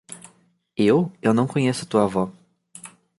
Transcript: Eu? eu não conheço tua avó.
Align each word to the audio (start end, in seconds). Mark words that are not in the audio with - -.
Eu? 0.75 1.11
eu 1.21 1.31
não 1.31 1.45
conheço 1.45 1.85
tua 1.85 2.05
avó. 2.05 2.31